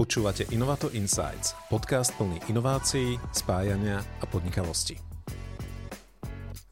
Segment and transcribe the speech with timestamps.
[0.00, 4.96] Počúvate Innovato Insights, podcast plný inovácií, spájania a podnikavosti.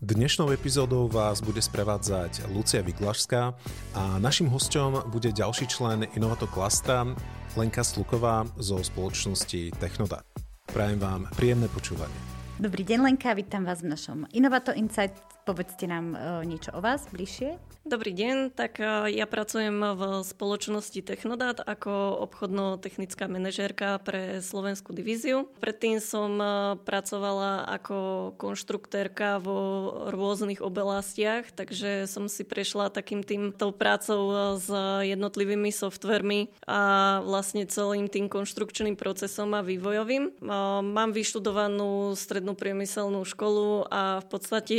[0.01, 3.53] Dnešnou epizódou vás bude sprevádzať Lucia Vyglašská
[3.93, 7.04] a našim hosťom bude ďalší člen Innovato Klastra
[7.52, 10.24] Lenka Sluková zo spoločnosti Technodat.
[10.72, 12.16] Prajem vám príjemné počúvanie.
[12.56, 15.12] Dobrý deň Lenka, vítam vás v našom Innovato Insight.
[15.45, 17.60] Povedzte nám e, niečo o vás bližšie.
[17.89, 25.48] Dobrý deň, tak e, ja pracujem v spoločnosti Technodat ako obchodno-technická manažérka pre slovenskú divíziu.
[25.56, 26.45] Predtým som e,
[26.84, 27.97] pracovala ako
[28.37, 34.69] konštruktérka vo rôznych oblastiach, takže som si prešla takým tým tou prácou e, s
[35.09, 40.45] jednotlivými softvermi a vlastne celým tým konštrukčným procesom a vývojovým.
[40.84, 44.77] Mám vyštudovanú strednú priemyselnú školu a v podstate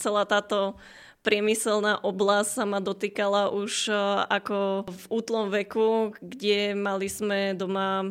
[0.00, 0.80] celá táto
[1.26, 3.94] priemyselná oblasť sa ma dotýkala už e,
[4.30, 8.08] ako v útlom veku, kde mali sme doma e,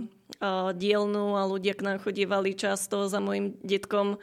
[0.76, 4.18] dielnu a ľudia k nám chodievali často za mojim detkom e,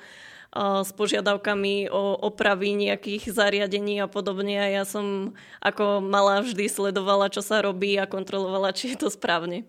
[0.85, 4.61] s požiadavkami o opravy nejakých zariadení a podobne.
[4.61, 5.33] A ja som
[5.65, 9.65] ako mala vždy sledovala, čo sa robí a kontrolovala, či je to správne.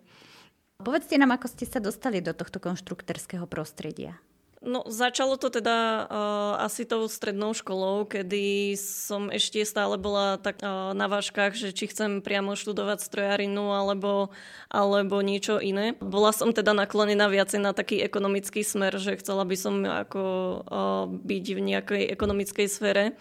[0.84, 4.20] Povedzte nám, ako ste sa dostali do tohto konštruktorského prostredia.
[4.64, 10.64] No, začalo to teda uh, asi tou strednou školou, kedy som ešte stále bola tak
[10.64, 14.32] uh, na váškach, že či chcem priamo študovať strojarinu alebo,
[14.72, 16.00] alebo niečo iné.
[16.00, 20.24] Bola som teda naklonená viacej na taký ekonomický smer, že chcela by som ako
[20.64, 23.20] uh, byť v nejakej ekonomickej sfére.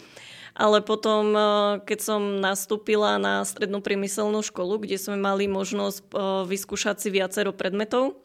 [0.53, 1.33] Ale potom,
[1.81, 6.13] keď som nastúpila na strednú priemyselnú školu, kde sme mali možnosť
[6.45, 8.21] vyskúšať si viacero predmetov,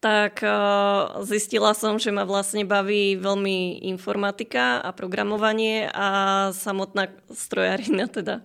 [0.00, 0.52] tak eh,
[1.24, 6.08] zistila som, že ma vlastne baví veľmi informatika a programovanie a
[6.52, 8.44] samotná strojarina teda.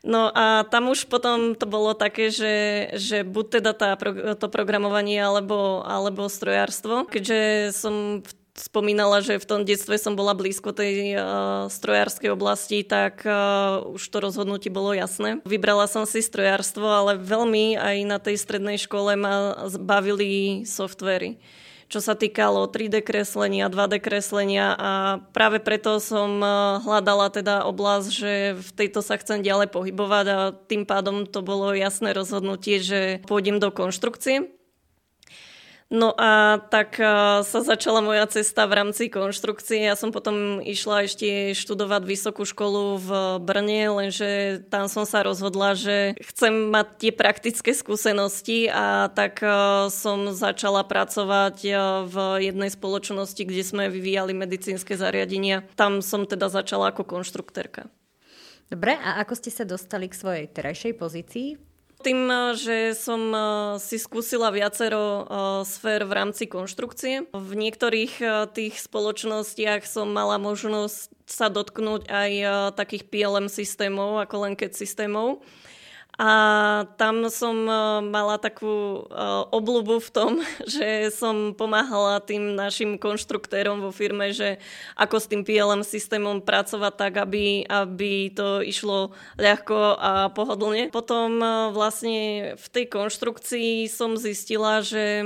[0.00, 4.00] No a tam už potom to bolo také, že, že buď teda tá,
[4.32, 7.04] to programovanie alebo, alebo strojárstvo.
[7.04, 11.22] Keďže som v spomínala, že v tom detstve som bola blízko tej uh,
[11.70, 15.38] strojárskej oblasti, tak uh, už to rozhodnutie bolo jasné.
[15.46, 21.38] Vybrala som si strojárstvo, ale veľmi aj na tej strednej škole ma bavili softvery
[21.90, 24.92] čo sa týkalo 3D kreslenia, 2D kreslenia a
[25.34, 26.38] práve preto som
[26.86, 31.74] hľadala teda oblasť, že v tejto sa chcem ďalej pohybovať a tým pádom to bolo
[31.74, 34.59] jasné rozhodnutie, že pôjdem do konštrukcie.
[35.90, 37.02] No a tak
[37.42, 39.90] sa začala moja cesta v rámci konštrukcie.
[39.90, 43.10] Ja som potom išla ešte študovať vysokú školu v
[43.42, 49.42] Brne, lenže tam som sa rozhodla, že chcem mať tie praktické skúsenosti a tak
[49.90, 51.58] som začala pracovať
[52.06, 55.66] v jednej spoločnosti, kde sme vyvíjali medicínske zariadenia.
[55.74, 57.90] Tam som teda začala ako konštruktérka.
[58.70, 61.58] Dobre, a ako ste sa dostali k svojej terajšej pozícii?
[62.00, 63.42] Tým, eh, že som eh,
[63.76, 65.24] si skúsila viacero eh,
[65.68, 67.28] sfér v rámci konštrukcie.
[67.28, 72.32] V niektorých tých spoločnostiach som mala možnosť sa dotknúť aj
[72.74, 75.46] takých PLM systémov, ako len keď systémov.
[76.20, 76.32] A
[77.00, 77.72] tam som e,
[78.04, 79.24] mala takú e,
[79.56, 80.32] obľubu v tom,
[80.68, 84.60] že som pomáhala tým našim konštruktérom vo firme, že
[85.00, 90.92] ako s tým PLM systémom pracovať tak, aby, aby to išlo ľahko a pohodlne.
[90.92, 95.24] Potom e, vlastne v tej konštrukcii som zistila, že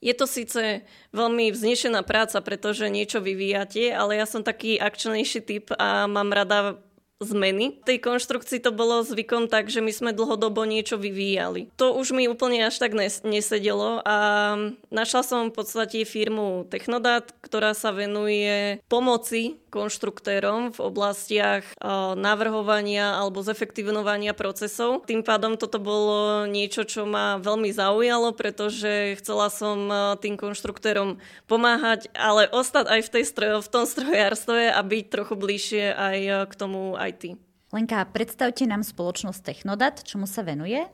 [0.00, 5.66] je to síce veľmi vznešená práca, pretože niečo vyvíjate, ale ja som taký akčnejší typ
[5.76, 6.80] a mám rada
[7.18, 7.82] zmeny.
[7.82, 11.66] V tej konštrukcii to bolo zvykom tak, že my sme dlhodobo niečo vyvíjali.
[11.74, 12.94] To už mi úplne až tak
[13.26, 14.16] nesedelo a
[14.94, 21.64] našla som v podstate firmu Technodat, ktorá sa venuje pomoci konštruktérom v oblastiach
[22.16, 25.04] navrhovania alebo zefektivnovania procesov.
[25.04, 32.10] Tým pádom toto bolo niečo, čo ma veľmi zaujalo, pretože chcela som tým konštruktérom pomáhať,
[32.16, 36.18] ale ostať aj v, tej strojo, v tom strojárstve a byť trochu bližšie aj
[36.48, 37.36] k tomu IT.
[37.68, 40.88] Lenka, predstavte nám spoločnosť Technodat, čomu sa venuje?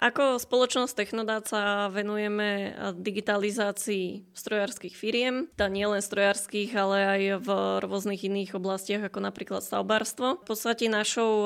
[0.00, 7.48] Ako spoločnosť Technodát sa venujeme digitalizácii strojárskych firiem, teda nielen strojárskych, ale aj v
[7.84, 10.40] rôznych iných oblastiach, ako napríklad stavbárstvo.
[10.40, 11.44] V podstate našou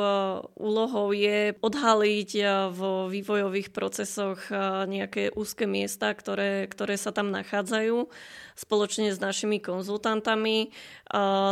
[0.55, 2.31] úlohou je odhaliť
[2.71, 4.39] vo vývojových procesoch
[4.87, 8.07] nejaké úzke miesta, ktoré, ktoré sa tam nachádzajú
[8.55, 10.71] spoločne s našimi konzultantami,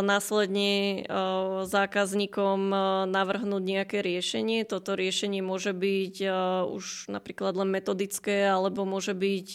[0.07, 1.03] následne
[1.67, 2.71] zákazníkom
[3.11, 4.63] navrhnúť nejaké riešenie.
[4.63, 6.15] Toto riešenie môže byť
[6.71, 9.49] už už napríklad len metodické, alebo môže byť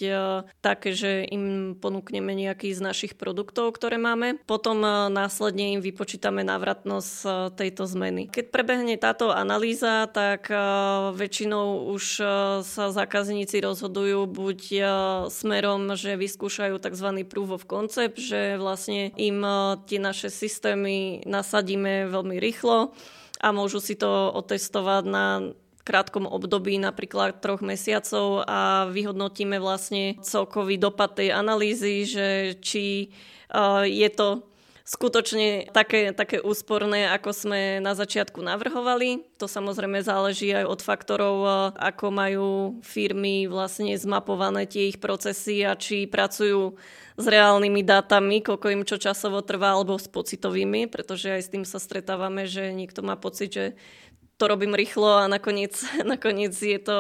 [0.65, 4.41] také, že im ponúkneme nejaký z našich produktov, ktoré máme.
[4.49, 4.81] Potom
[5.13, 8.33] následne im vypočítame návratnosť tejto zmeny.
[8.33, 10.49] Keď prebehne táto analýza, tak
[11.13, 12.03] väčšinou už
[12.65, 14.59] sa zákazníci rozhodujú buď
[15.29, 17.07] smerom, že vyskúšajú tzv.
[17.29, 19.45] proof of concept, že vlastne im
[19.85, 22.95] tie naše systémy nasadíme veľmi rýchlo
[23.37, 25.53] a môžu si to otestovať na
[25.87, 32.27] krátkom období, napríklad troch mesiacov a vyhodnotíme vlastne celkový dopad tej analýzy, že
[32.59, 33.15] či
[33.55, 34.43] uh, je to
[34.87, 39.23] skutočne také, také úsporné, ako sme na začiatku navrhovali.
[39.39, 42.47] To samozrejme záleží aj od faktorov, uh, ako majú
[42.83, 46.75] firmy vlastne zmapované tie ich procesy a či pracujú
[47.17, 51.65] s reálnymi dátami, koľko im čo časovo trvá, alebo s pocitovými, pretože aj s tým
[51.65, 53.65] sa stretávame, že niekto má pocit, že
[54.37, 55.73] to robím rýchlo a nakoniec,
[56.05, 56.97] nakoniec je to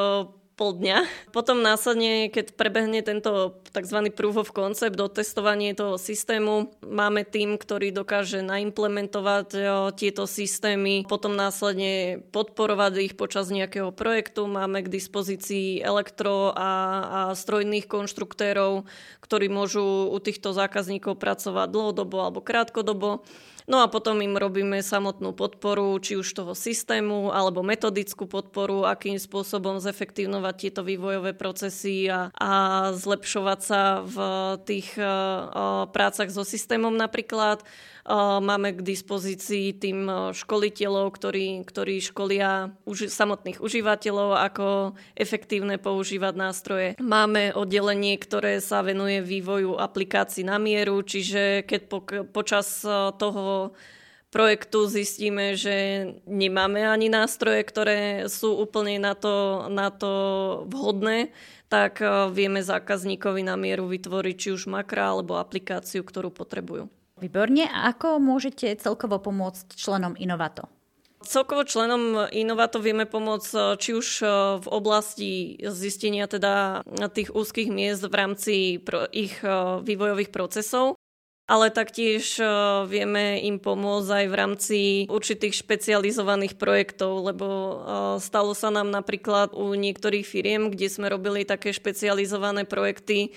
[0.57, 1.05] pol dňa.
[1.29, 4.09] Potom následne, keď prebehne tento tzv.
[4.09, 9.47] proof of concept, testovanie toho systému, máme tým, ktorý dokáže naimplementovať
[9.93, 14.49] tieto systémy, potom následne podporovať ich počas nejakého projektu.
[14.49, 16.71] Máme k dispozícii elektro a,
[17.05, 18.89] a strojných konštruktérov,
[19.21, 23.21] ktorí môžu u týchto zákazníkov pracovať dlhodobo alebo krátkodobo.
[23.67, 29.19] No a potom im robíme samotnú podporu, či už toho systému, alebo metodickú podporu, akým
[29.19, 32.51] spôsobom zefektívnovať tieto vývojové procesy a, a
[32.95, 34.17] zlepšovať sa v
[34.63, 37.67] tých uh, prácach so systémom napríklad.
[38.07, 46.87] Máme k dispozícii tým školiteľov, ktorí, ktorí školia už, samotných užívateľov, ako efektívne používať nástroje.
[47.03, 51.99] Máme oddelenie, ktoré sa venuje vývoju aplikácií na mieru, čiže keď po,
[52.31, 52.79] počas
[53.19, 53.75] toho
[54.31, 57.99] projektu zistíme, že nemáme ani nástroje, ktoré
[58.31, 60.11] sú úplne na to, na to
[60.71, 61.35] vhodné,
[61.67, 61.99] tak
[62.31, 66.87] vieme zákazníkovi na mieru vytvoriť či už makra alebo aplikáciu, ktorú potrebujú.
[67.17, 67.65] Výborne.
[67.65, 70.69] A ako môžete celkovo pomôcť členom Inovato?
[71.25, 74.29] Celkovo členom Inovato vieme pomôcť eh, či už eh,
[74.61, 75.31] v oblasti
[75.65, 78.53] zistenia teda tých úzkých miest v rámci
[79.11, 80.93] ich eh, vývojových procesov,
[81.49, 82.43] ale taktiež
[82.91, 87.47] vieme im pomôcť aj v rámci určitých špecializovaných projektov, lebo
[88.19, 93.31] stalo sa nám napríklad u niektorých firiem, kde sme robili také špecializované projekty,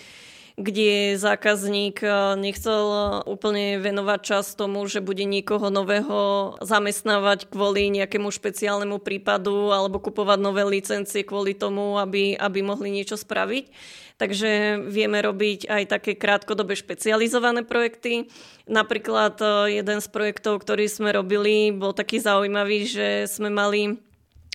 [0.60, 2.84] kde zákazník eh, nechcel
[3.24, 10.38] úplne venovať čas tomu, že bude niekoho nového zamestnávať kvôli nejakému špeciálnemu prípadu alebo kupovať
[10.38, 13.72] nové licencie kvôli tomu, aby, aby mohli niečo spraviť.
[14.20, 18.28] Takže vieme robiť aj také krátkodobé špecializované projekty.
[18.68, 23.96] Napríklad eh, jeden z projektov, ktorý sme robili, bol taký zaujímavý, že sme mali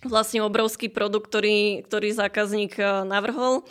[0.06, 2.78] vlastne obrovský produkt, ktorý, ktorý zákazník
[3.10, 3.66] navrhol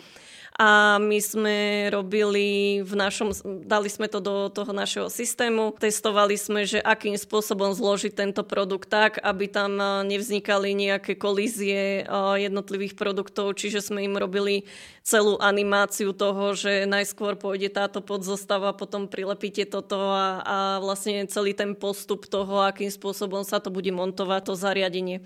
[0.55, 3.35] a my sme robili v našom,
[3.67, 8.87] dali sme to do toho našeho systému, testovali sme, že akým spôsobom zložiť tento produkt
[8.87, 9.75] tak, aby tam
[10.07, 12.07] nevznikali nejaké kolízie
[12.39, 14.63] jednotlivých produktov, čiže sme im robili
[15.03, 21.51] celú animáciu toho, že najskôr pôjde táto podzostava, potom prilepíte toto a, a vlastne celý
[21.51, 25.19] ten postup toho, akým spôsobom sa to bude montovať, to zariadenie.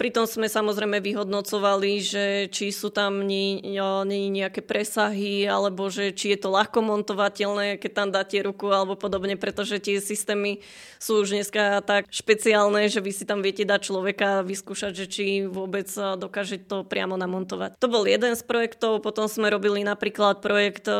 [0.00, 6.34] Pritom sme samozrejme vyhodnocovali, že či sú tam nie, nie nejaké presahy, alebo že či
[6.34, 10.58] je to ľahko montovateľné, keď tam dáte ruku alebo podobne, pretože tie systémy
[10.98, 15.24] sú už dneska tak špeciálne, že vy si tam viete dať človeka vyskúšať, že či
[15.46, 17.78] vôbec dokáže to priamo namontovať.
[17.78, 20.90] To bol jeden z projektov, potom sme robili napríklad projekt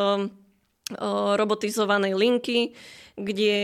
[1.38, 2.76] robotizovanej linky,
[3.12, 3.56] kde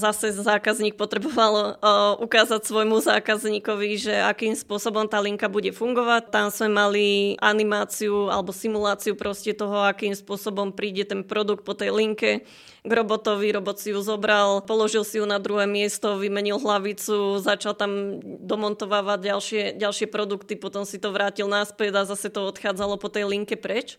[0.00, 1.76] zase zákazník potreboval
[2.16, 6.32] ukázať svojmu zákazníkovi, že akým spôsobom tá linka bude fungovať.
[6.32, 7.06] Tam sme mali
[7.44, 12.48] animáciu alebo simuláciu proste toho, akým spôsobom príde ten produkt po tej linke
[12.86, 17.74] k robotovi, robot si ju zobral, položil si ju na druhé miesto, vymenil hlavicu, začal
[17.74, 23.10] tam domontovávať ďalšie, ďalšie produkty, potom si to vrátil naspäť a zase to odchádzalo po
[23.10, 23.98] tej linke preč.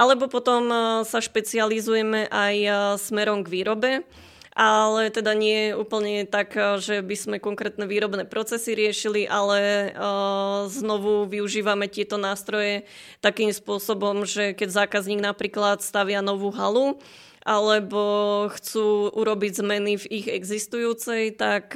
[0.00, 3.92] Alebo potom e, sa špecializujeme aj e, smerom k výrobe.
[4.50, 9.92] Ale teda nie úplne tak, e, že by sme konkrétne výrobné procesy riešili, ale
[10.72, 12.88] znovu využívame tieto nástroje
[13.20, 16.96] takým spôsobom, že keď zákazník napríklad stavia novú halu,
[17.44, 21.72] alebo chcú urobiť zmeny v ich existujúcej, tak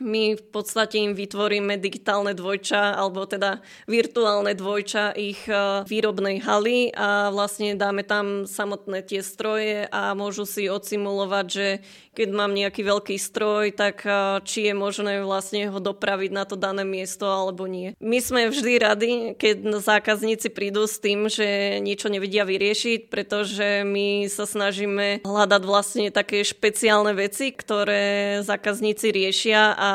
[0.00, 6.90] my v podstate im vytvoríme digitálne dvojča, alebo teda virtuálne dvojča ich e, výrobnej haly
[6.96, 11.66] a vlastne dáme tam samotné tie stroje a môžu si odsimulovať, že
[12.10, 16.56] keď mám nejaký veľký stroj, tak e, či je možné vlastne ho dopraviť na to
[16.56, 17.92] dané miesto alebo nie.
[18.00, 24.26] My sme vždy radi, keď zákazníci prídu s tým, že niečo nevedia vyriešiť, pretože my
[24.26, 29.89] sa snažíme hľadať vlastne také špeciálne veci, ktoré zákazníci riešia a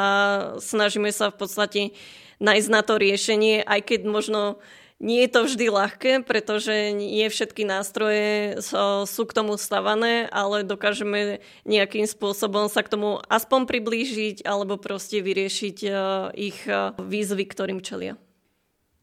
[0.60, 1.82] snažíme sa v podstate
[2.40, 4.42] nájsť na to riešenie, aj keď možno
[5.04, 8.64] nie je to vždy ľahké, pretože nie všetky nástroje
[9.04, 15.20] sú k tomu stavané, ale dokážeme nejakým spôsobom sa k tomu aspoň priblížiť alebo proste
[15.20, 15.90] vyriešiť e,
[16.40, 18.16] ich e, výzvy, ktorým čelia.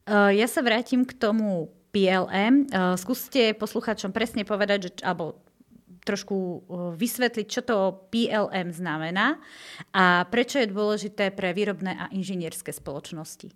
[0.08, 2.72] E, ja sa vrátim k tomu PLM.
[2.96, 5.44] Skúste posluchačom presne povedať, že, alebo
[6.02, 6.66] trošku
[6.98, 9.38] vysvetliť, čo to PLM znamená
[9.94, 13.54] a prečo je dôležité pre výrobné a inžinierské spoločnosti.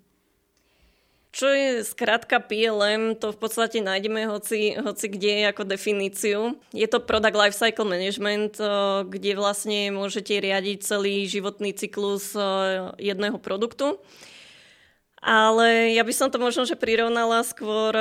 [1.37, 6.57] Čo je skratka PLM, to v podstate nájdeme hoci, hoci kde ako definíciu.
[6.73, 8.57] Je to Product Lifecycle Management,
[9.05, 12.33] kde vlastne môžete riadiť celý životný cyklus
[12.97, 14.01] jedného produktu.
[15.21, 17.93] Ale ja by som to možno, že prirovnala skôr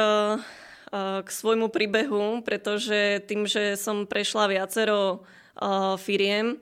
[0.92, 5.26] k svojmu príbehu, pretože tým, že som prešla viacero
[6.02, 6.62] firiem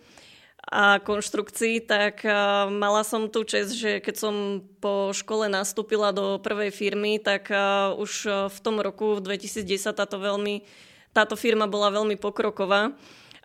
[0.63, 2.23] a konštrukcií, tak
[2.71, 4.35] mala som tú čest, že keď som
[4.79, 7.51] po škole nastúpila do prvej firmy, tak
[7.99, 8.11] už
[8.47, 10.63] v tom roku, v 2010, táto, veľmi,
[11.11, 12.95] táto firma bola veľmi pokroková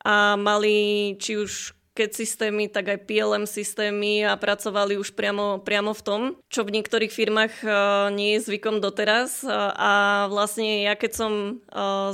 [0.07, 5.91] a mali či už CAD systémy, tak aj PLM systémy a pracovali už priamo, priamo
[5.91, 7.73] v tom, čo v niektorých firmách uh,
[8.15, 9.43] nie je zvykom doteraz.
[9.43, 9.93] Uh, a
[10.31, 11.33] vlastne ja keď som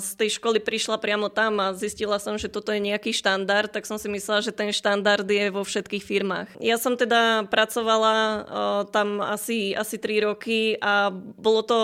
[0.00, 3.84] z tej školy prišla priamo tam a zistila som, že toto je nejaký štandard, tak
[3.84, 6.48] som si myslela, že ten štandard je vo všetkých firmách.
[6.60, 8.46] Ja som teda pracovala
[8.90, 11.80] tam asi, asi 3 roky a bolo to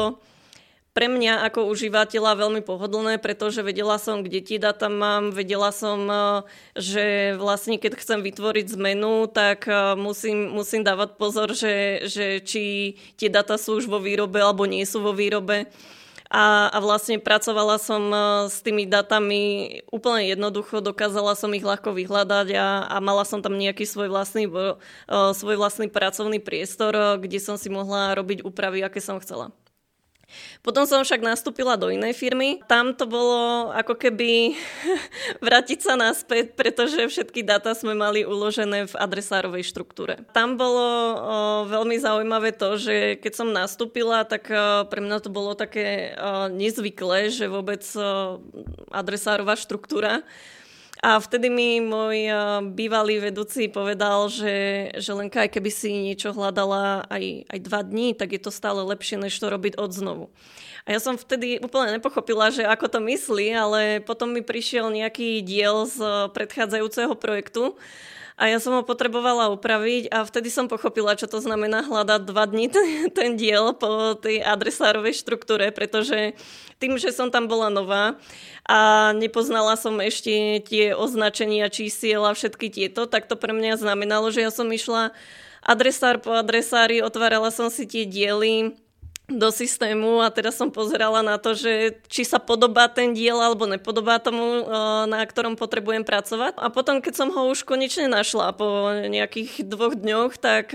[0.90, 5.99] pre mňa ako užívateľa veľmi pohodlné, pretože vedela som, kde tie data mám, vedela som,
[6.11, 6.23] eh,
[6.75, 7.04] že
[7.38, 13.30] vlastne keď chcem vytvoriť zmenu, tak eh, musím, musím dávať pozor, že, že či tie
[13.30, 15.70] data sú už vo výrobe alebo nie sú vo výrobe.
[16.30, 19.42] A, a vlastne pracovala som eh, s tými datami
[19.94, 24.50] úplne jednoducho, dokázala som ich ľahko vyhľadať a, a mala som tam nejaký svoj vlastný,
[25.11, 29.54] svoj vlastný pracovný priestor, kde som si mohla robiť úpravy, aké som chcela.
[30.60, 32.60] Potom som však nastúpila do inej firmy.
[32.68, 34.54] Tam to bolo ako keby
[35.46, 40.20] vrátiť sa naspäť, pretože všetky dáta sme mali uložené v adresárovej štruktúre.
[40.37, 41.16] Tam bolo o,
[41.68, 46.49] veľmi zaujímavé to, že keď som nastúpila, tak o, pre mňa to bolo také o,
[46.52, 48.38] nezvyklé, že vôbec o,
[48.92, 50.22] adresárová štruktúra
[51.00, 52.28] a vtedy mi môj
[52.76, 58.12] bývalý vedúci povedal, že, že Lenka, aj keby si niečo hľadala aj, aj dva dní,
[58.12, 60.25] tak je to stále lepšie, než to robiť od znovu.
[60.85, 65.40] A ja som vtedy úplne nepochopila, že ako to myslí, ale potom mi prišiel nejaký
[65.40, 67.80] diel z predchádzajúceho projektu
[68.40, 72.49] a ja som ho potrebovala upraviť a vtedy som pochopila, čo to znamená hľadať dva
[72.49, 76.32] dní ten, ten diel po tej adresárovej štruktúre, pretože
[76.80, 78.16] tým, že som tam bola nová
[78.64, 84.32] a nepoznala som ešte tie označenia čísiel a všetky tieto, tak to pre mňa znamenalo,
[84.32, 85.12] že ja som išla
[85.61, 88.73] adresár po adresári, otvárala som si tie diely,
[89.30, 93.70] do systému a teraz som pozerala na to, že či sa podobá ten diel alebo
[93.70, 94.66] nepodobá tomu,
[95.06, 96.58] na ktorom potrebujem pracovať.
[96.58, 100.75] A potom, keď som ho už konečne našla po nejakých dvoch dňoch, tak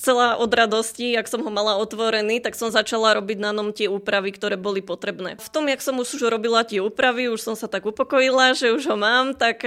[0.00, 3.84] celá od radosti, ak som ho mala otvorený, tak som začala robiť na nom tie
[3.84, 5.36] úpravy, ktoré boli potrebné.
[5.36, 8.88] V tom, jak som už robila tie úpravy, už som sa tak upokojila, že už
[8.88, 9.60] ho mám, tak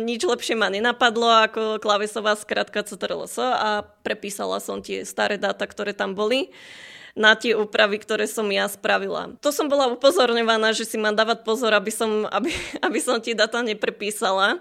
[0.00, 5.92] nič lepšie ma nenapadlo ako klavesová skratka CTRLS a prepísala som tie staré dáta, ktoré
[5.92, 6.48] tam boli
[7.14, 9.38] na tie úpravy, ktoré som ja spravila.
[9.38, 12.50] To som bola upozorňovaná, že si mám dávať pozor, aby som, aby,
[12.86, 14.58] aby som tie data neprepísala.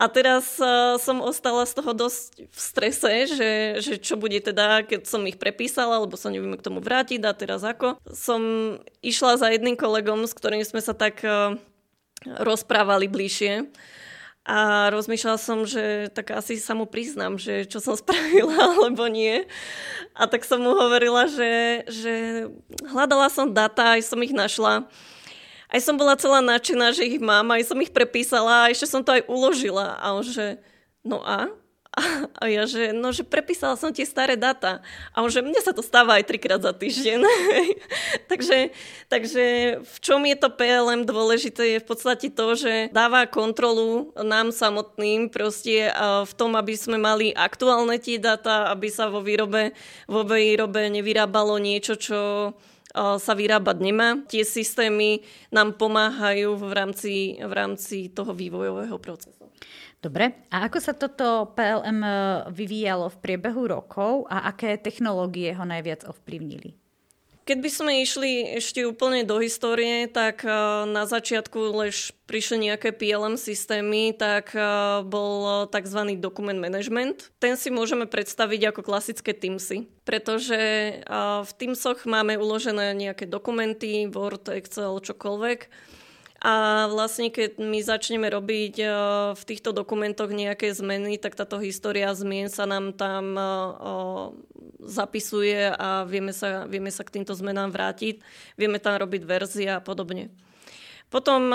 [0.00, 3.50] A teraz uh, som ostala z toho dosť v strese, že,
[3.82, 7.34] že čo bude teda, keď som ich prepísala, lebo sa neviem k tomu vrátiť a
[7.34, 7.98] teraz ako.
[8.08, 8.40] Som
[9.02, 11.58] išla za jedným kolegom, s ktorým sme sa tak uh,
[12.24, 13.66] rozprávali bližšie
[14.40, 19.44] a rozmýšľala som, že tak asi sa mu priznám, že čo som spravila alebo nie.
[20.16, 22.14] A tak som mu hovorila, že, že
[22.88, 24.88] hľadala som data, aj som ich našla.
[25.70, 29.06] Aj som bola celá nadšená, že ich mám, aj som ich prepísala a ešte som
[29.06, 29.94] to aj uložila.
[30.02, 30.58] A on že,
[31.06, 31.46] no a?
[32.38, 34.78] A ja, že, no, že prepísala som tie staré data.
[35.10, 37.18] A on, že mne sa to stáva aj trikrát za týždeň.
[38.30, 38.70] takže,
[39.10, 39.44] takže
[39.82, 45.34] v čom je to PLM dôležité je v podstate to, že dáva kontrolu nám samotným
[45.34, 45.90] proste
[46.24, 49.74] v tom, aby sme mali aktuálne tie data, aby sa vo výrobe,
[50.06, 52.20] vo výrobe nevyrábalo niečo, čo
[52.94, 54.18] sa vyrábať nemá.
[54.26, 55.22] Tie systémy
[55.54, 59.39] nám pomáhajú v rámci, v rámci toho vývojového procesu.
[60.00, 62.12] Dobre, a ako sa toto PLM e,
[62.56, 66.72] vyvíjalo v priebehu rokov a aké technológie ho najviac ovplyvnili?
[67.44, 70.48] Keď by sme išli ešte úplne do histórie, tak e,
[70.88, 74.64] na začiatku lež prišli nejaké PLM systémy, tak e,
[75.04, 76.16] bol tzv.
[76.16, 77.28] dokument management.
[77.36, 80.56] Ten si môžeme predstaviť ako klasické Teamsy, pretože
[81.44, 85.90] v Teamsoch máme uložené nejaké dokumenty, Word, Excel, čokoľvek
[86.40, 88.92] a vlastne keď my začneme robiť uh,
[89.36, 94.32] v týchto dokumentoch nejaké zmeny, tak táto história zmien sa nám tam uh,
[94.80, 98.24] zapisuje a vieme sa, vieme sa k týmto zmenám vrátiť.
[98.56, 100.32] Vieme tam robiť verzie a podobne.
[101.10, 101.50] Potom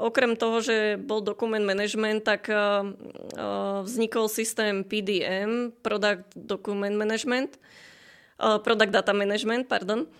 [0.00, 2.48] okrem toho, že bol dokument management, tak
[3.84, 7.60] vznikol systém PDM, Product Document Management,
[8.34, 10.10] Product Data Management, pardon.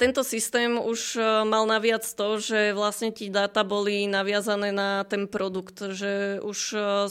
[0.00, 5.76] Tento systém už mal naviac to, že vlastne tí dáta boli naviazané na ten produkt,
[5.92, 6.58] že už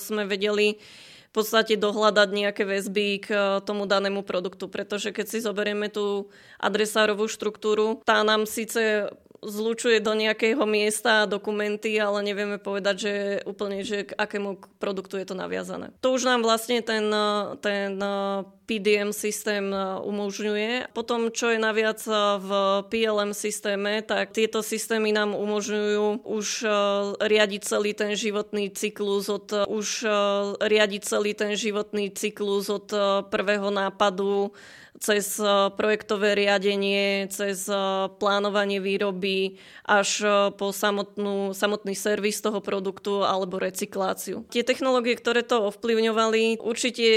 [0.02, 0.82] sme vedeli
[1.30, 7.30] v podstate dohľadať nejaké väzby k tomu danému produktu, pretože keď si zoberieme tú adresárovú
[7.30, 13.14] štruktúru, tá nám síce zlučuje do nejakého miesta dokumenty, ale nevieme povedať, že
[13.48, 15.96] úplne, že k akému produktu je to naviazané.
[16.04, 17.08] To už nám vlastne ten,
[17.64, 17.96] ten
[18.70, 19.74] PDM systém
[20.06, 20.94] umožňuje.
[20.94, 21.98] Potom, čo je naviac
[22.38, 22.50] v
[22.92, 26.48] PLM systéme, tak tieto systémy nám umožňujú už
[27.18, 30.06] riadiť celý ten životný cyklus od už
[30.62, 32.88] riadiť celý ten životný cyklus od
[33.34, 34.54] prvého nápadu
[35.00, 37.76] cez eh, projektové riadenie, cez eh,
[38.20, 39.56] plánovanie výroby
[39.88, 44.44] až eh, po samotnú, samotný servis toho produktu alebo recykláciu.
[44.52, 47.08] Tie technológie, ktoré to ovplyvňovali, určite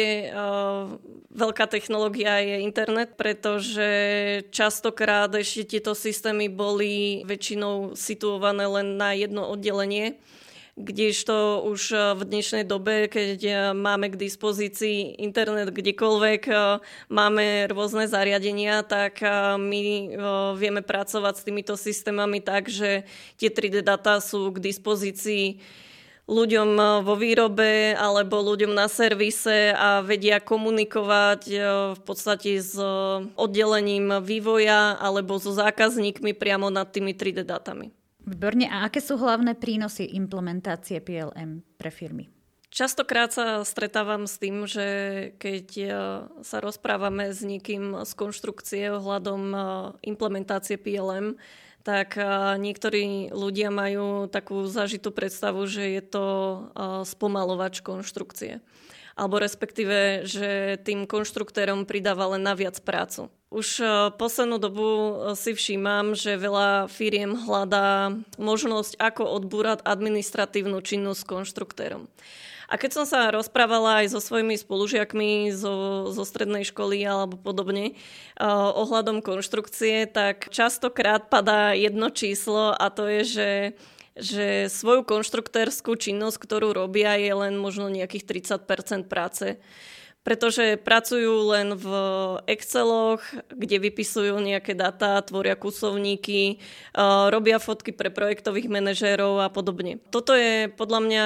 [1.33, 3.91] veľká technológia je internet, pretože
[4.55, 10.21] častokrát ešte tieto systémy boli väčšinou situované len na jedno oddelenie
[10.77, 16.81] kdežto už eh, v dnešnej dobe, keď eh, máme k dispozícii internet kdekoľvek, eh,
[17.13, 19.21] máme rôzne zariadenia, tak
[19.59, 19.83] my
[20.57, 23.05] vieme pracovať s týmito systémami tak, že
[23.37, 25.61] tie 3D data sú k dispozícii
[26.27, 31.43] ľuďom vo výrobe alebo ľuďom na servise a vedia komunikovať
[31.99, 32.79] v podstate s
[33.37, 38.02] oddelením vývoja alebo so zákazníkmi priamo nad tými 3D datami.
[38.23, 38.71] Výborne.
[38.71, 42.31] A aké sú hlavné prínosy implementácie PLM pre firmy?
[42.73, 44.87] Častokrát sa stretávam s tým, že
[45.37, 45.87] keď e,
[46.41, 49.59] sa rozprávame s niekým z konštrukcie ohľadom e,
[50.09, 51.37] implementácie PLM,
[51.85, 52.25] tak e,
[52.57, 56.25] niektorí ľudia majú takú zažitú predstavu, že je to
[57.05, 58.65] spomalovač konštrukcie
[59.17, 63.29] alebo respektíve, že tým konštruktérom pridáva len naviac prácu.
[63.53, 70.81] Už e, poslednú dobu e, si všímam, že veľa firiem hľadá možnosť, ako odbúrať administratívnu
[70.81, 72.09] činnosť s konštruktérom.
[72.73, 77.93] A keď som sa rozprávala aj so svojimi spolužiakmi zo, zo strednej školy alebo podobne
[77.93, 83.49] uh, ohľadom konštrukcie, tak častokrát padá jedno číslo a to je, že
[84.13, 89.57] že svoju konštruktérskú činnosť, ktorú robia, je len možno nejakých 30% práce
[90.23, 91.87] pretože pracujú len v
[92.47, 96.63] Exceloch, kde vypisujú nejaké data, tvoria kusovníky,
[96.95, 99.99] uh, robia fotky pre projektových manažérov a podobne.
[100.15, 101.25] Toto je podľa mňa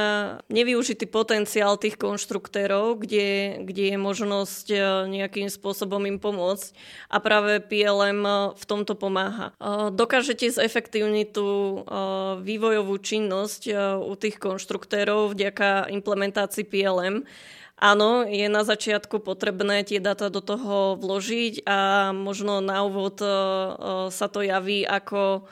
[0.48, 6.72] nevyužitý potenciál tých konštruktérov, kde, kde je možnosť uh, nejakým spôsobom im pomôcť
[7.12, 9.52] a práve PLM uh, v tomto pomáha.
[9.92, 11.48] Dokážete zefektívniť tú
[12.40, 13.68] vývojovú činnosť
[14.02, 17.26] u tých konštruktérov vďaka implementácii PLM
[17.77, 23.29] Áno, je na začiatku potrebné tie data do toho vložiť a možno na úvod e,
[23.29, 23.31] e,
[24.09, 25.45] sa to javí ako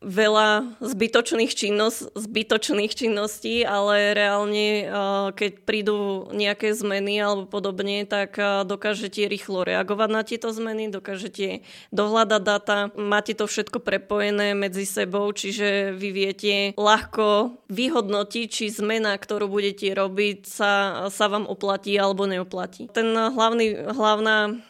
[0.00, 8.40] veľa zbytočných, činnosť, zbytočných činností, ale reálne, eh, keď prídu nejaké zmeny alebo podobne, tak
[8.40, 11.60] eh, dokážete rýchlo reagovať na tieto zmeny, dokážete
[11.92, 19.12] dohľadať data, máte to všetko prepojené medzi sebou, čiže vy viete ľahko vyhodnotiť, či zmena,
[19.20, 20.72] ktorú budete robiť, sa,
[21.12, 22.88] sa vám oplatí alebo neoplatí.
[22.88, 24.69] Ten hlavný, hlavná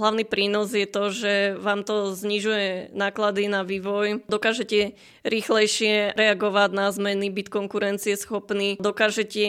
[0.00, 4.24] hlavný prínos je to, že vám to znižuje náklady na vývoj.
[4.32, 4.96] Dokážete
[5.28, 8.80] rýchlejšie reagovať na zmeny, byť konkurencieschopný.
[8.80, 9.44] Dokážete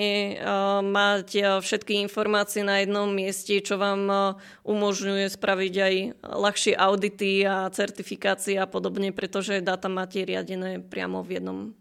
[0.84, 4.36] mať všetky informácie na jednom mieste, čo vám
[4.68, 5.96] umožňuje spraviť aj
[6.36, 11.72] ľahšie audity a certifikácie a podobne, pretože dáta máte riadené priamo v jednom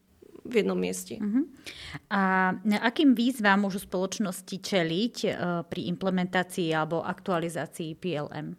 [0.47, 1.19] v jednom mieste.
[1.19, 1.45] Uh-huh.
[2.11, 5.33] A akým výzvam môžu spoločnosti čeliť uh,
[5.67, 8.55] pri implementácii alebo aktualizácii PLM?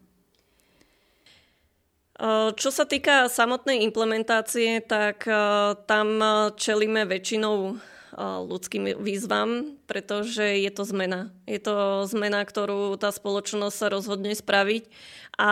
[2.18, 6.20] Uh, čo sa týka samotnej implementácie, tak uh, tam
[6.56, 7.78] čelíme väčšinou
[8.18, 11.30] ľudským výzvam, pretože je to zmena.
[11.48, 14.92] Je to zmena, ktorú tá spoločnosť sa rozhodne spraviť
[15.38, 15.52] a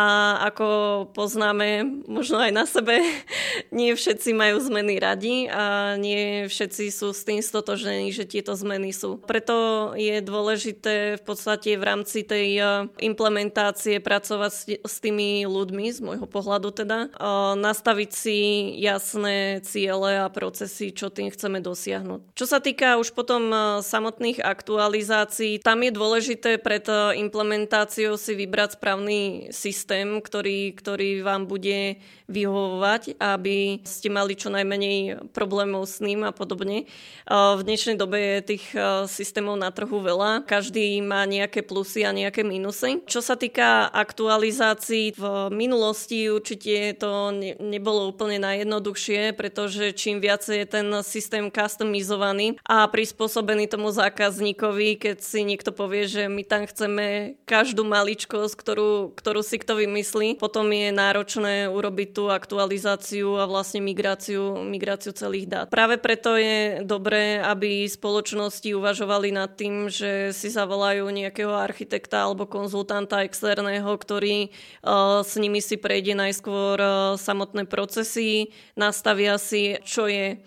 [0.49, 0.67] ako
[1.13, 3.05] poznáme možno aj na sebe,
[3.69, 8.89] nie všetci majú zmeny radi a nie všetci sú s tým stotožení, že tieto zmeny
[8.89, 9.21] sú.
[9.21, 12.63] Preto je dôležité v podstate v rámci tej e,
[13.05, 17.13] implementácie pracovať s tými ľuďmi, z môjho pohľadu teda,
[17.53, 18.37] nastaviť si
[18.81, 22.33] jasné ciele a procesy, čo tým chceme dosiahnuť.
[22.33, 26.83] Čo sa týka už potom e, samotných aktualizácií, tam je dôležité pred
[27.15, 35.29] implementáciou si vybrať správny systém ktorý, ktorý vám bude vyhovovať, aby ste mali čo najmenej
[35.29, 36.89] problémov s ním a podobne.
[37.29, 38.65] V dnešnej dobe je tých
[39.05, 40.41] systémov na trhu veľa.
[40.49, 43.05] Každý má nejaké plusy a nejaké minusy.
[43.05, 50.65] Čo sa týka aktualizácií, v minulosti určite to ne, nebolo úplne najjednoduchšie, pretože čím viacej
[50.65, 56.63] je ten systém customizovaný a prispôsobený tomu zákazníkovi, keď si niekto povie, že my tam
[56.63, 60.39] chceme každú maličkosť, ktorú, ktorú si kto vymyslí.
[60.39, 65.67] Potom je náročné urobiť tú aktualizáciu a vlastne migráciu, migráciu celých dát.
[65.67, 72.47] Práve preto je dobré, aby spoločnosti uvažovali nad tým, že si zavolajú nejakého architekta alebo
[72.47, 74.49] konzultanta externého, ktorý
[74.81, 80.39] uh, s nimi si prejde najskôr uh, samotné procesy, nastavia si, čo je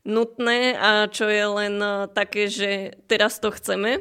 [0.00, 4.00] nutné a čo je len uh, také, že teraz to chceme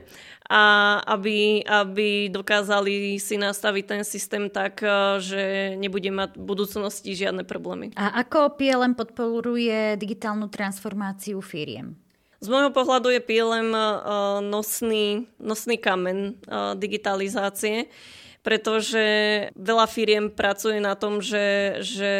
[0.49, 5.43] a aby, aby dokázali si nastaviť ten systém tak, eh, že
[5.77, 7.93] nebude mať v budúcnosti žiadne problémy.
[7.93, 11.93] A ako PLM podporuje digitálnu transformáciu firiem?
[12.41, 13.87] Z môjho pohľadu je PLM eh,
[14.41, 17.85] nosný, nosný kamen eh, digitalizácie,
[18.41, 19.05] pretože
[19.53, 22.13] veľa firiem pracuje na tom, že, že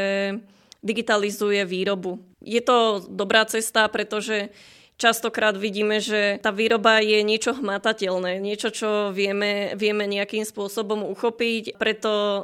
[0.86, 2.22] digitalizuje výrobu.
[2.46, 4.54] Je to dobrá cesta, pretože
[5.00, 11.80] častokrát vidíme, že tá výroba je niečo hmatateľné, niečo, čo vieme, vieme nejakým spôsobom uchopiť,
[11.80, 12.44] preto o,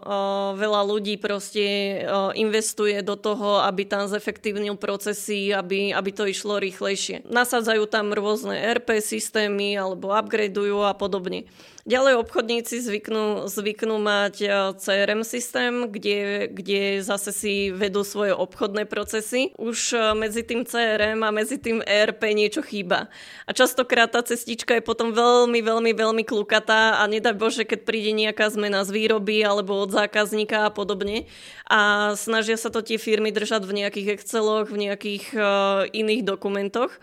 [0.56, 1.66] veľa ľudí proste
[2.08, 7.28] o, investuje do toho, aby tam zefektívnil procesy, aby, aby to išlo rýchlejšie.
[7.28, 11.44] Nasadzajú tam rôzne RP systémy alebo upgradeujú a podobne.
[11.86, 18.90] Ďalej obchodníci zvyknú, zvyknú mať e, CRM systém, kde, kde zase si vedú svoje obchodné
[18.90, 19.54] procesy.
[19.54, 23.06] Už e, medzi tým CRM a medzi tým ERP niečo chýba.
[23.46, 28.18] A častokrát tá cestička je potom veľmi, veľmi, veľmi klukatá a nedaj Bože, keď príde
[28.18, 31.30] nejaká zmena z výroby alebo od zákazníka a podobne.
[31.70, 36.98] A snažia sa to tie firmy držať v nejakých Exceloch, v nejakých uh, iných dokumentoch.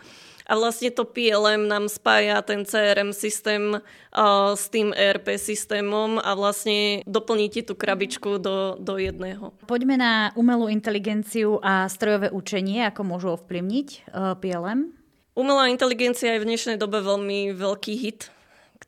[0.46, 6.34] A vlastne to PLM nám spája ten CRM systém uh, s tým ERP systémom a
[6.34, 9.54] vlastne doplníte tú krabičku do, do jedného.
[9.70, 14.92] Poďme na umelú inteligenciu a strojové učenie, ako môžu ovplyvniť uh, PLM.
[15.32, 18.28] Umelá inteligencia je v dnešnej dobe veľmi veľký hit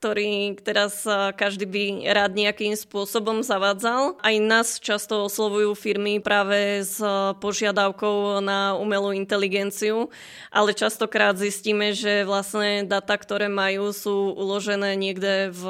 [0.05, 1.09] ktorý teraz
[1.41, 4.21] každý by rád nejakým spôsobom zavádzal.
[4.21, 7.01] Aj nás často oslovujú firmy práve s
[7.41, 10.13] požiadavkou na umelú inteligenciu,
[10.53, 15.65] ale častokrát zistíme, že vlastne data, ktoré majú, sú uložené niekde v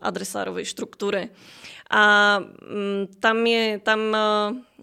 [0.00, 1.28] adresárovej štruktúre.
[1.92, 4.00] A mm, tam je, tam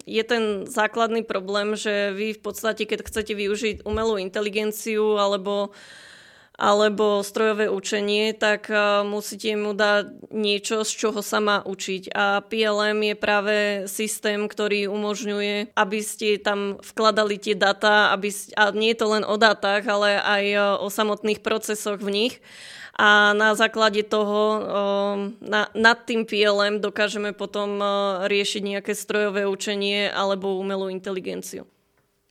[0.06, 5.74] je ten základný problém, že vy v podstate, keď chcete využiť umelú inteligenciu alebo
[6.56, 12.16] alebo strojové učenie, tak e, musíte mu dať niečo, z čoho sa má učiť.
[12.16, 18.72] A PLM je práve systém, ktorý umožňuje, aby ste tam vkladali tie data, aby, a
[18.72, 22.34] nie je to len o datách, ale aj e, o samotných procesoch v nich.
[22.96, 24.60] A na základe toho e,
[25.44, 27.76] na, nad tým PLM dokážeme potom
[28.24, 31.68] riešiť nejaké strojové učenie alebo umelú inteligenciu.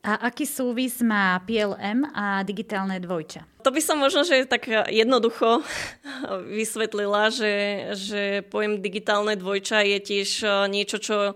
[0.06, 3.55] A aký súvis má PLM a digitálne dvojča?
[3.66, 5.66] To by som možno, že tak jednoducho
[6.46, 7.54] vysvetlila, že,
[7.98, 11.32] že pojem digitálne dvojča je tiež e, niečo, čo e,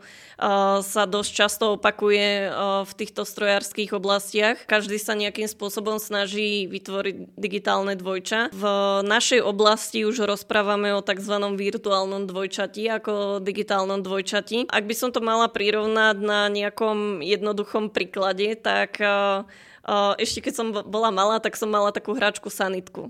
[0.79, 2.49] sa dosť často opakuje e,
[2.87, 4.63] v týchto strojárských oblastiach.
[4.71, 8.55] Každý sa nejakým spôsobom snaží vytvoriť digitálne dvojča.
[8.55, 8.65] V
[9.03, 11.35] našej oblasti už rozprávame o tzv.
[11.35, 14.71] virtuálnom dvojčati ako digitálnom dvojčati.
[14.71, 19.03] Ak by som to mala prirovnať na nejakom jednoduchom príklade, tak
[20.21, 23.09] ešte keď som bola malá, tak som mala takú hračku sanitku.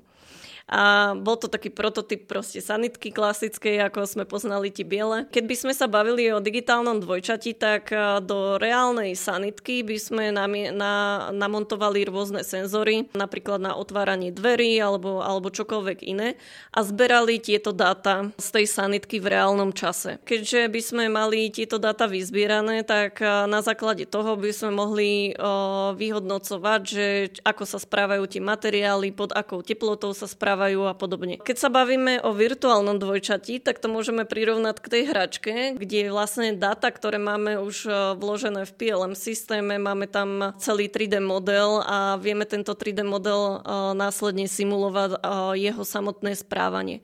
[0.70, 5.26] A bol to taký prototyp proste sanitky klasickej, ako sme poznali tie biele.
[5.34, 7.90] Keď by sme sa bavili o digitálnom dvojčati, tak
[8.22, 10.94] do reálnej sanitky by sme na, na,
[11.34, 16.38] namontovali rôzne senzory, napríklad na otváranie dverí alebo, alebo čokoľvek iné
[16.70, 20.22] a zberali tieto dáta z tej sanitky v reálnom čase.
[20.22, 23.18] Keďže by sme mali tieto dáta vyzbierané, tak
[23.50, 27.06] na základe toho by sme mohli o, vyhodnocovať, že
[27.42, 31.34] ako sa správajú tie materiály, pod akou teplotou sa správajú rozprávajú a podobne.
[31.40, 36.52] Keď sa bavíme o virtuálnom dvojčati, tak to môžeme prirovnať k tej hračke, kde vlastne
[36.52, 42.20] dáta, ktoré máme už e, vložené v PLM systéme, máme tam celý 3D model a
[42.20, 45.18] vieme tento 3D model e, následne simulovať e,
[45.64, 47.00] jeho samotné správanie.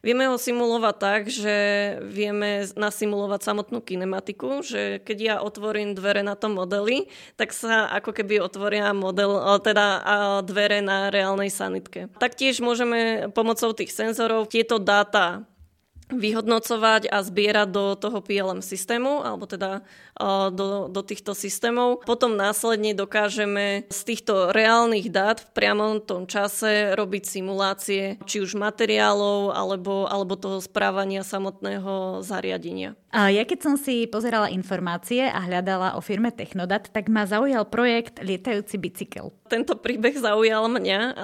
[0.00, 1.56] Vieme ho simulovať tak, že
[2.08, 8.16] vieme nasimulovať samotnú kinematiku, že keď ja otvorím dvere na tom modeli, tak sa ako
[8.16, 10.00] keby otvoria model, teda
[10.40, 12.08] dvere na reálnej sanitke.
[12.16, 12.96] Taktiež môžeme
[13.32, 15.44] pomocou tých senzorov tieto dáta
[16.10, 19.86] vyhodnocovať a zbierať do toho PLM systému, alebo teda
[20.50, 22.02] do, do týchto systémov.
[22.02, 28.58] Potom následne dokážeme z týchto reálnych dát v priamom tom čase robiť simulácie, či už
[28.58, 32.98] materiálov, alebo, alebo toho správania samotného zariadenia.
[33.10, 37.66] A ja keď som si pozerala informácie a hľadala o firme Technodat, tak ma zaujal
[37.66, 39.34] projekt Lietajúci bicykel.
[39.50, 41.18] Tento príbeh zaujal mňa.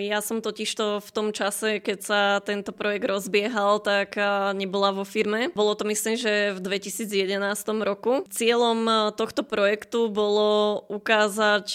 [0.00, 4.16] Ja som totižto v tom čase, keď sa tento projekt rozbiehal, tak
[4.56, 5.52] nebola vo firme.
[5.52, 7.36] Bolo to myslím, že v 2011
[7.84, 8.24] roku.
[8.32, 11.66] Cieľom tohto projektu bolo ukázať,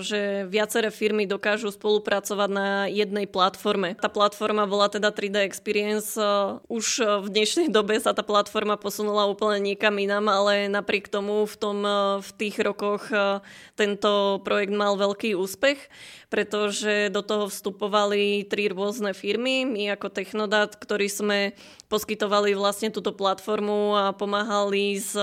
[0.00, 3.92] že viaceré firmy dokážu spolupracovať na jednej platforme.
[4.00, 6.16] Tá platforma bola teda 3D Experience.
[6.64, 11.42] Už v dnešnej dobe sa tá platforma platforma posunula úplne niekam inám, ale napriek tomu
[11.42, 13.42] v, tom, eh, v tých rokoch eh,
[13.74, 15.90] tento projekt mal veľký úspech,
[16.30, 19.66] pretože do toho vstupovali tri rôzne firmy.
[19.66, 25.16] My ako Technodat, ktorí sme poskytovali vlastne túto platformu a pomáhali s,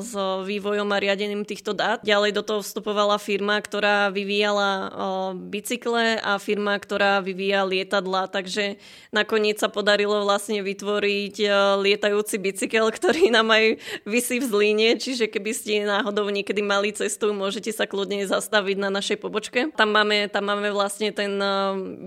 [0.00, 0.12] s
[0.48, 2.00] vývojom a riadením týchto dát.
[2.00, 4.96] Ďalej do toho vstupovala firma, ktorá vyvíjala
[5.36, 8.80] bicykle a firma, ktorá vyvíja lietadla, takže
[9.12, 11.36] nakoniec sa podarilo vlastne vytvoriť
[11.84, 13.76] lietajúci bicykel, ktorý nám aj
[14.08, 18.88] vysí v Zlíne, čiže keby ste náhodou niekedy mali cestu, môžete sa kľudne zastaviť na
[18.88, 19.68] našej pobočke.
[19.76, 21.36] Tam máme, tam máme vlastne ten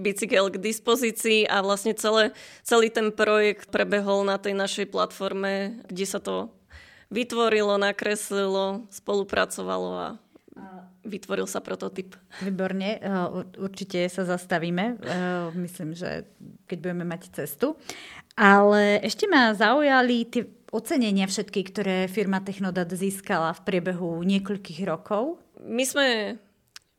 [0.02, 2.34] bicykel k dispozícii a vlastne celé,
[2.66, 6.56] celý ten projekt pre prebehol na tej našej platforme, kde sa to
[7.12, 10.08] vytvorilo, nakreslilo, spolupracovalo a
[11.04, 12.16] vytvoril sa prototyp.
[12.40, 13.00] Výborne, e,
[13.60, 15.20] určite sa zastavíme, e,
[15.68, 16.24] myslím, že
[16.64, 17.76] keď budeme mať cestu.
[18.34, 20.44] Ale ešte ma zaujali tie
[20.74, 25.38] ocenenia všetky, ktoré firma Technodat získala v priebehu niekoľkých rokov.
[25.62, 26.08] My sme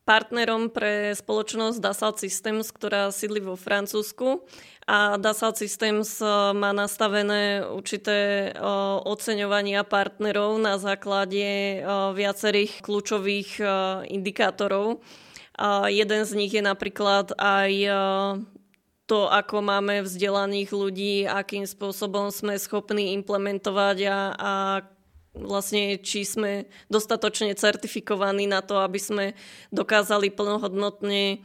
[0.04, 4.44] partnerom pre spoločnosť Dassault Systems, ktorá sídli vo Francúzsku
[4.84, 8.60] a Dassault Systems e, má nastavené určité e,
[9.08, 11.78] oceňovania partnerov na základe e,
[12.12, 13.64] viacerých kľúčových
[14.12, 15.00] indikátorov.
[15.86, 17.70] Jeden z nich je napríklad aj
[19.04, 24.52] to, ako máme vzdelaných ľudí, akým spôsobom sme schopní implementovať a, a
[25.36, 29.24] vlastne či sme dostatočne certifikovaní na to, aby sme
[29.74, 31.44] dokázali plnohodnotne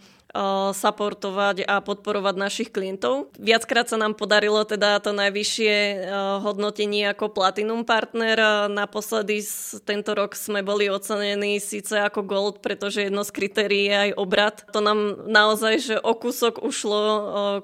[0.77, 3.33] supportovať a podporovať našich klientov.
[3.41, 6.05] Viackrát sa nám podarilo teda to najvyššie
[6.45, 8.69] hodnotenie ako Platinum Partner.
[8.69, 9.41] Naposledy
[9.89, 14.55] tento rok sme boli ocenení síce ako Gold, pretože jedno z kritérií je aj obrad.
[14.69, 17.01] To nám naozaj, že o kúsok ušlo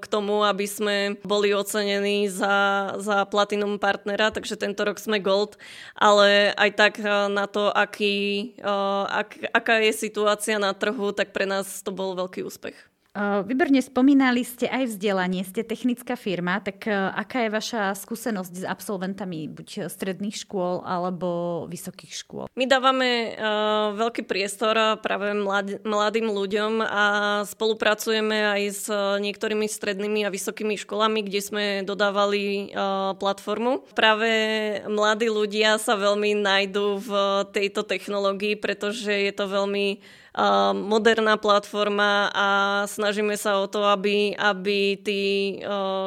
[0.01, 5.61] k tomu, aby sme boli ocenení za, za Platinum Partnera, takže tento rok sme Gold,
[5.93, 6.93] ale aj tak
[7.29, 8.57] na to, aký,
[9.05, 12.79] ak, aká je situácia na trhu, tak pre nás to bol veľký úspech úspech.
[13.15, 19.47] Výborne spomínali ste aj vzdelanie, ste technická firma, tak aká je vaša skúsenosť s absolventami
[19.47, 22.51] buď stredných škôl alebo vysokých škôl?
[22.59, 27.03] My dávame uh, veľký priestor práve mlad, mladým ľuďom a
[27.47, 33.87] spolupracujeme aj s niektorými strednými a vysokými školami, kde sme dodávali uh, platformu.
[33.95, 34.27] Práve
[34.91, 37.11] mladí ľudia sa veľmi nájdú v
[37.55, 40.03] tejto technológii, pretože je to veľmi
[40.75, 42.47] moderná platforma a
[42.87, 45.23] snažíme sa o to, aby, aby tí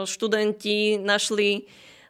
[0.05, 1.65] študenti našli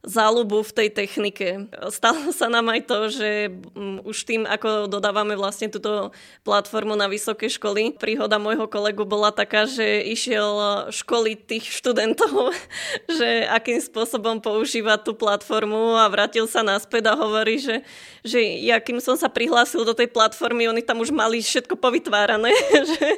[0.07, 1.49] záľubu v tej technike.
[1.91, 6.15] Stalo sa nám aj to, že mm, už tým, ako dodávame vlastne túto
[6.47, 12.55] platformu na vysoké školy, príhoda môjho kolegu bola taká, že išiel školiť tých študentov,
[13.19, 17.83] že akým spôsobom používa tú platformu a vrátil sa naspäť a hovorí, že,
[18.23, 22.55] že ja kým som sa prihlásil do tej platformy, oni tam už mali všetko povytvárané,
[22.95, 23.09] že,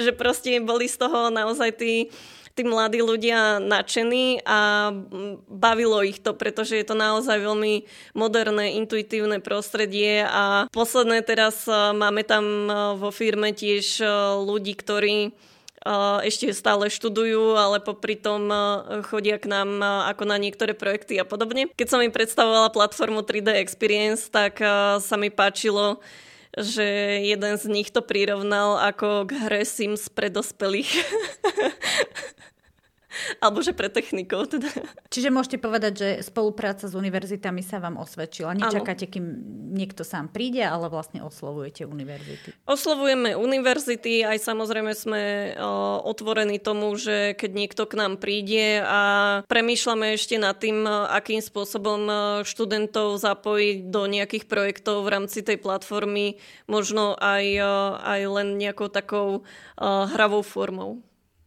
[0.00, 2.08] že proste boli z toho naozaj tí
[2.60, 4.92] tí mladí ľudia nadšení a
[5.48, 11.72] bavilo ich to, pretože je to naozaj veľmi moderné, intuitívne prostredie a posledné teraz e,
[11.96, 14.06] máme tam e, vo firme tiež e,
[14.44, 15.32] ľudí, ktorí
[16.20, 18.52] ešte stále študujú, ale popri tom
[19.08, 19.80] chodia k nám
[20.12, 21.72] ako na niektoré projekty a podobne.
[21.72, 24.60] Keď som im predstavovala platformu 3D Experience, tak
[25.00, 26.04] sa mi páčilo,
[26.52, 26.84] že
[27.24, 30.92] jeden z nich to prirovnal ako k hre Sims pre dospelých.
[33.44, 34.50] Alebo že pre technikov.
[34.50, 34.70] Teda.
[35.10, 38.54] Čiže môžete povedať, že spolupráca s univerzitami sa vám osvedčila.
[38.56, 39.26] Nečakáte, kým
[39.74, 42.54] niekto sám príde, ale vlastne oslovujete univerzity.
[42.66, 45.22] Oslovujeme univerzity, aj samozrejme sme
[45.58, 49.00] o, otvorení tomu, že keď niekto k nám príde a
[49.46, 52.06] premýšľame ešte nad tým, akým spôsobom
[52.46, 57.44] študentov zapojiť do nejakých projektov v rámci tej platformy, možno aj,
[58.02, 59.42] aj len nejakou takou
[59.78, 61.02] hravou formou.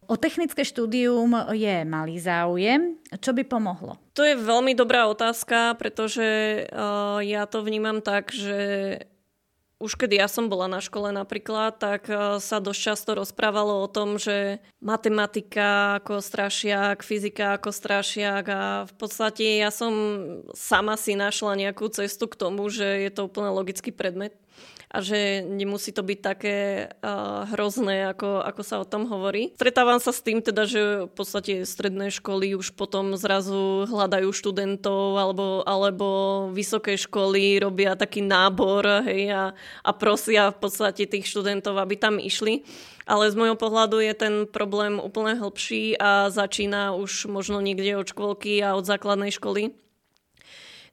[0.08, 3.00] O technické štúdium je malý záujem.
[3.10, 4.00] Čo by pomohlo?
[4.14, 6.24] To je veľmi dobrá otázka, pretože
[6.70, 8.60] uh, ja to vnímam tak, že
[9.84, 13.92] už keď ja som bola na škole napríklad, tak uh, sa dosť často rozprávalo o
[13.92, 19.92] tom, že matematika ako strašiak, fyzika ako strašiak a v podstate ja som
[20.56, 24.36] sama si našla nejakú cestu k tomu, že je to úplne logický predmet
[24.94, 29.50] a že nemusí to byť také uh, hrozné, ako, ako sa o tom hovorí.
[29.58, 35.18] Stretávam sa s tým teda, že v podstate stredné školy už potom zrazu hľadajú študentov
[35.18, 36.08] alebo, alebo
[36.54, 39.44] vysoké školy robia taký nábor hej, a,
[39.82, 42.62] a prosia v podstate tých študentov, aby tam išli.
[43.10, 48.08] Ale z môjho pohľadu je ten problém úplne hlbší a začína už možno niekde od
[48.08, 49.74] škôlky a od základnej školy,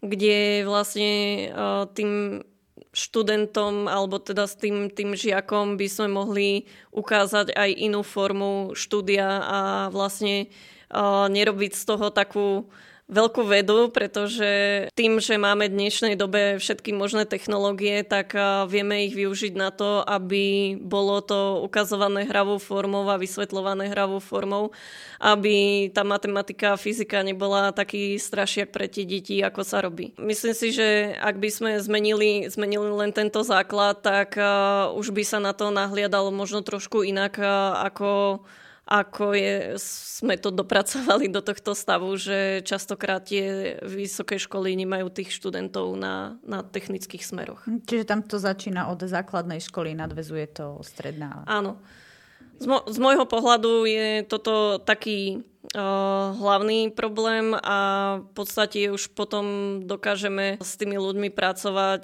[0.00, 1.12] kde vlastne
[1.52, 2.42] uh, tým
[2.90, 6.48] študentom alebo teda s tým, tým žiakom by sme mohli
[6.90, 9.60] ukázať aj inú formu štúdia a
[9.94, 10.50] vlastne
[10.90, 12.66] uh, nerobiť z toho takú
[13.10, 18.38] veľkú vedu, pretože tým, že máme v dnešnej dobe všetky možné technológie, tak
[18.70, 24.70] vieme ich využiť na to, aby bolo to ukazované hravou formou a vysvetľované hravou formou,
[25.18, 30.14] aby tá matematika a fyzika nebola taký strašiak pre tie deti, ako sa robí.
[30.14, 34.38] Myslím si, že ak by sme zmenili, zmenili len tento základ, tak
[34.94, 37.42] už by sa na to nahliadalo možno trošku inak,
[37.82, 38.40] ako
[38.90, 45.30] ako je, sme to dopracovali do tohto stavu, že častokrát tie vysoké školy nemajú tých
[45.30, 47.62] študentov na, na technických smeroch.
[47.86, 51.46] Čiže tam to začína od základnej školy, nadvezuje to stredná.
[51.46, 51.78] Áno.
[52.58, 55.46] Z, mo- z môjho pohľadu je toto taký
[56.40, 57.78] hlavný problém a
[58.24, 62.02] v podstate už potom dokážeme s tými ľuďmi pracovať,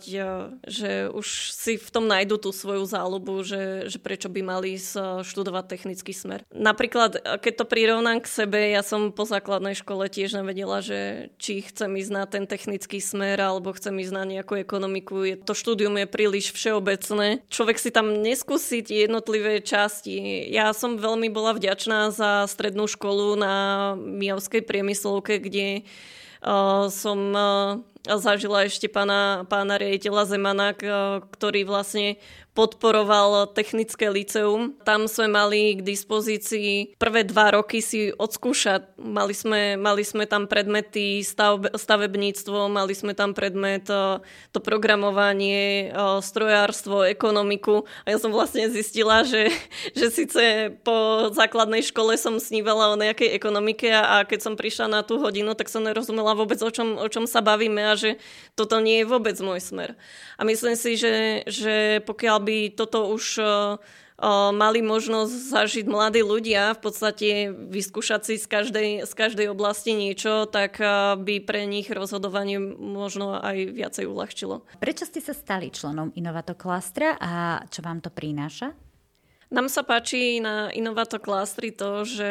[0.69, 4.77] že už si v tom nájdu tú svoju záľubu, že, že prečo by mali
[5.25, 6.45] študovať technický smer.
[6.53, 11.65] Napríklad, keď to prirovnám k sebe, ja som po základnej škole tiež nevedela, že či
[11.65, 15.25] chcem ísť na ten technický smer alebo chcem ísť na nejakú ekonomiku.
[15.49, 17.41] To štúdium je príliš všeobecné.
[17.49, 20.45] Človek si tam neskúsi tie jednotlivé časti.
[20.53, 23.57] Ja som veľmi bola vďačná za strednú školu na
[23.95, 25.87] Mijavskej priemyslovke, kde
[26.43, 30.73] uh, som uh, zažila ešte pána, pána riaditeľa Zemana,
[31.31, 32.23] ktorý vlastne
[32.57, 34.73] podporoval technické liceum.
[34.81, 38.97] Tam sme mali k dispozícii prvé dva roky si odskúšať.
[38.97, 44.25] Mali sme, mali sme tam predmety stav, stavebníctvo, mali sme tam predmet e,
[44.57, 47.85] to programovanie, e, strojárstvo, ekonomiku.
[48.09, 49.53] A ja som vlastne zistila, že,
[49.99, 55.01] že síce po základnej škole som snívala o nejakej ekonomike a keď som prišla na
[55.05, 58.21] tú hodinu, tak som nerozumela vôbec, o čom, o čom sa bavíme a že
[58.55, 59.99] toto nie je vôbec môj smer.
[60.39, 63.45] A myslím si, že, že pokiaľ by toto už e,
[64.53, 70.49] mali možnosť zažiť mladí ľudia, v podstate vyskúšať si z každej, z každej oblasti niečo,
[70.49, 70.81] tak
[71.21, 74.65] by pre nich rozhodovanie možno aj viacej uľahčilo.
[74.81, 78.86] Prečo ste sa stali členom Innovato Klastra a čo vám to prináša?
[79.57, 82.29] Nám sa páči na Innovato Klastri to, že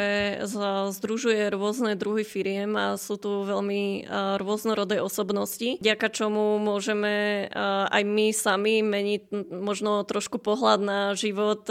[0.94, 4.06] združuje rôzne druhy firiem a sú tu veľmi
[4.38, 7.50] rôznorodé osobnosti, ďaka čomu môžeme
[7.90, 11.66] aj my sami meniť možno trošku pohľad na život.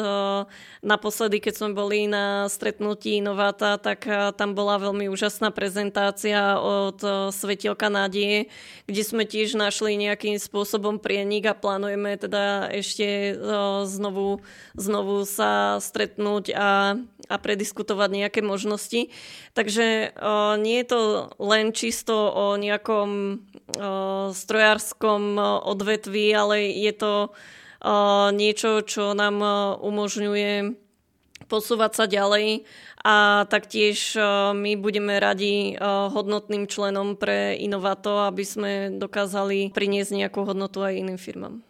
[0.83, 6.99] Naposledy, keď sme boli na stretnutí Innovata, tak tam bola veľmi úžasná prezentácia od
[7.31, 8.51] Svetielka nádie,
[8.91, 13.39] kde sme tiež našli nejakým spôsobom prienik a plánujeme teda ešte
[13.87, 14.43] znovu,
[14.75, 15.44] znovu sa
[15.81, 19.11] stretnúť a, a prediskutovať nejaké možnosti.
[19.57, 21.01] Takže o, nie je to
[21.41, 27.25] len čisto o nejakom o, strojárskom odvetví, ale je to o,
[28.31, 29.41] niečo, čo nám
[29.81, 30.81] umožňuje
[31.45, 32.65] posúvať sa ďalej
[33.05, 34.17] a taktiež
[34.57, 41.21] my budeme radi hodnotným členom pre Inovato, aby sme dokázali priniesť nejakú hodnotu aj iným
[41.21, 41.61] firmám.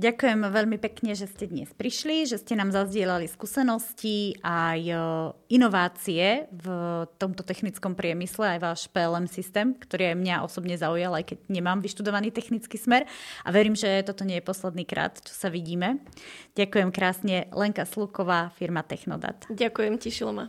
[0.00, 4.96] Ďakujem veľmi pekne, že ste dnes prišli, že ste nám zazdielali skúsenosti aj e,
[5.52, 6.66] inovácie v
[7.20, 11.84] tomto technickom priemysle, aj váš PLM systém, ktorý aj mňa osobne zaujal, aj keď nemám
[11.84, 13.04] vyštudovaný technický smer.
[13.44, 16.00] A verím, že toto nie je posledný krát, čo sa vidíme.
[16.56, 17.52] Ďakujem krásne.
[17.52, 19.52] Lenka Sluková, firma Technodat.
[19.52, 20.44] Ďakujem, tešilo ma.